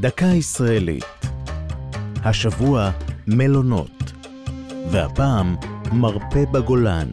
דקה 0.00 0.26
ישראלית. 0.26 1.04
השבוע 2.24 2.90
מלונות, 3.26 4.12
והפעם 4.90 5.56
מרפא 5.92 6.44
בגולן. 6.52 7.08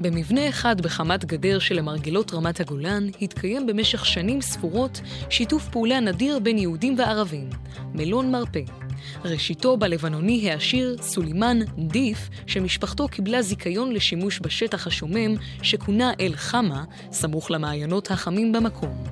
במבנה 0.00 0.48
אחד 0.48 0.80
בחמת 0.80 1.24
גדר 1.24 1.58
שלמרגלות 1.58 2.34
רמת 2.34 2.60
הגולן 2.60 3.06
התקיים 3.22 3.66
במשך 3.66 4.06
שנים 4.06 4.40
ספורות 4.40 5.00
שיתוף 5.30 5.68
פעולה 5.68 6.00
נדיר 6.00 6.38
בין 6.38 6.58
יהודים 6.58 6.98
וערבים, 6.98 7.50
מלון 7.94 8.30
מרפא. 8.30 8.77
ראשיתו 9.24 9.76
בלבנוני 9.76 10.50
העשיר 10.50 10.96
סולימאן 11.02 11.58
דיף, 11.78 12.28
שמשפחתו 12.46 13.08
קיבלה 13.08 13.42
זיכיון 13.42 13.92
לשימוש 13.92 14.40
בשטח 14.42 14.86
השומם 14.86 15.34
שכונה 15.62 16.12
אל-חמה, 16.20 16.84
סמוך 17.12 17.50
למעיינות 17.50 18.10
החמים 18.10 18.52
במקום. 18.52 19.04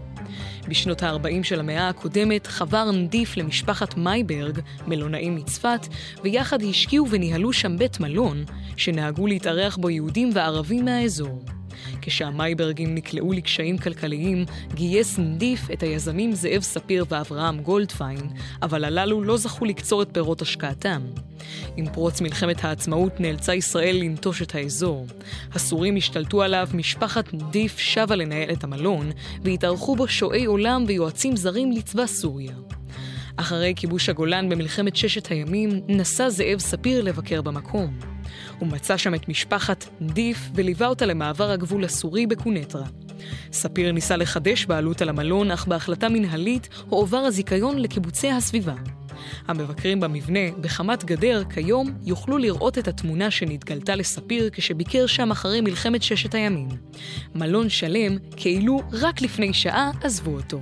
בשנות 0.68 1.02
ה-40 1.02 1.42
של 1.42 1.60
המאה 1.60 1.88
הקודמת 1.88 2.46
חבר 2.46 2.90
נדיף 2.90 3.36
למשפחת 3.36 3.96
מייברג, 3.96 4.60
מלונאים 4.86 5.36
מצפת, 5.36 5.86
ויחד 6.22 6.62
השקיעו 6.62 7.06
וניהלו 7.10 7.52
שם 7.52 7.78
בית 7.78 8.00
מלון, 8.00 8.44
שנהגו 8.76 9.26
להתארח 9.26 9.76
בו 9.76 9.90
יהודים 9.90 10.30
וערבים 10.34 10.84
מהאזור. 10.84 11.55
כשהמייברגים 12.06 12.94
נקלעו 12.94 13.32
לקשיים 13.32 13.78
כלכליים, 13.78 14.44
גייס 14.74 15.18
נדיף 15.18 15.70
את 15.72 15.82
היזמים 15.82 16.32
זאב 16.32 16.62
ספיר 16.62 17.04
ואברהם 17.08 17.60
גולדפיין, 17.60 18.20
אבל 18.62 18.84
הללו 18.84 19.22
לא 19.22 19.36
זכו 19.36 19.64
לקצור 19.64 20.02
את 20.02 20.08
פירות 20.12 20.42
השקעתם. 20.42 21.02
עם 21.76 21.86
פרוץ 21.92 22.20
מלחמת 22.20 22.64
העצמאות 22.64 23.20
נאלצה 23.20 23.54
ישראל 23.54 23.96
לנטוש 23.96 24.42
את 24.42 24.54
האזור. 24.54 25.06
הסורים 25.52 25.96
השתלטו 25.96 26.42
עליו, 26.42 26.68
משפחת 26.74 27.34
נדיף 27.34 27.78
שבה 27.78 28.16
לנהל 28.16 28.52
את 28.52 28.64
המלון, 28.64 29.10
והתארחו 29.42 29.96
בו 29.96 30.08
שועי 30.08 30.44
עולם 30.44 30.84
ויועצים 30.86 31.36
זרים 31.36 31.72
לצבא 31.72 32.06
סוריה. 32.06 32.54
אחרי 33.36 33.72
כיבוש 33.76 34.08
הגולן 34.08 34.48
במלחמת 34.48 34.96
ששת 34.96 35.26
הימים, 35.26 35.80
נסע 35.88 36.30
זאב 36.30 36.58
ספיר 36.58 37.02
לבקר 37.02 37.42
במקום. 37.42 38.15
הוא 38.58 38.68
מצא 38.68 38.96
שם 38.96 39.14
את 39.14 39.28
משפחת 39.28 39.84
דיף 40.02 40.38
וליווה 40.54 40.86
אותה 40.86 41.06
למעבר 41.06 41.50
הגבול 41.50 41.84
הסורי 41.84 42.26
בקונטרה. 42.26 42.84
ספיר 43.52 43.92
ניסה 43.92 44.16
לחדש 44.16 44.66
בעלות 44.66 45.02
על 45.02 45.08
המלון, 45.08 45.50
אך 45.50 45.66
בהחלטה 45.66 46.08
מנהלית 46.08 46.68
הועבר 46.88 47.16
הזיכיון 47.16 47.78
לקיבוצי 47.78 48.30
הסביבה. 48.30 48.74
המבקרים 49.48 50.00
במבנה, 50.00 50.50
בחמת 50.60 51.04
גדר, 51.04 51.42
כיום 51.54 51.92
יוכלו 52.04 52.38
לראות 52.38 52.78
את 52.78 52.88
התמונה 52.88 53.30
שנתגלתה 53.30 53.96
לספיר 53.96 54.50
כשביקר 54.52 55.06
שם 55.06 55.30
אחרי 55.30 55.60
מלחמת 55.60 56.02
ששת 56.02 56.34
הימים. 56.34 56.68
מלון 57.34 57.68
שלם, 57.68 58.16
כאילו 58.36 58.82
רק 58.92 59.20
לפני 59.20 59.54
שעה 59.54 59.90
עזבו 60.02 60.30
אותו. 60.30 60.60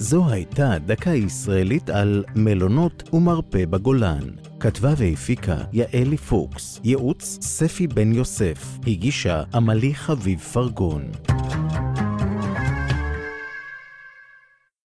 זו 0.00 0.30
הייתה 0.30 0.78
דקה 0.86 1.10
ישראלית 1.10 1.90
על 1.90 2.24
מלונות 2.36 3.08
ומרפא 3.12 3.64
בגולן. 3.64 4.20
כתבה 4.60 4.92
והפיקה 4.96 5.56
יעלי 5.72 6.16
פוקס, 6.16 6.80
ייעוץ 6.84 7.38
ספי 7.40 7.86
בן 7.86 8.12
יוסף, 8.12 8.78
הגישה 8.86 9.42
עמלי 9.54 9.94
חביב 9.94 10.38
פרגון. 10.38 11.02